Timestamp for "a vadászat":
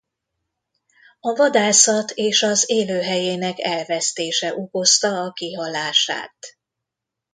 1.19-2.11